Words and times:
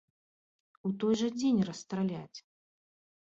У 0.89 0.91
той 1.03 1.13
жа 1.19 1.29
дзень 1.35 1.61
расстраляць! 1.69 2.39